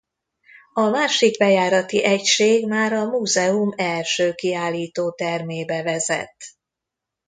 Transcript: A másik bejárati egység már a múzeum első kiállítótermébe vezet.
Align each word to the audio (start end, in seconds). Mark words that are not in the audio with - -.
A 0.73 0.81
másik 0.89 1.37
bejárati 1.37 2.03
egység 2.03 2.67
már 2.67 2.93
a 2.93 3.05
múzeum 3.05 3.73
első 3.75 4.33
kiállítótermébe 4.33 5.83
vezet. 5.83 6.35